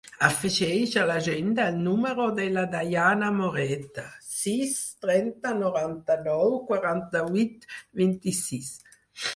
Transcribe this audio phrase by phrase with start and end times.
[0.25, 7.71] Afegeix a l'agenda el número de la Dayana Moreta: sis, trenta, noranta-nou, quaranta-vuit,
[8.03, 8.75] vint-i-sis.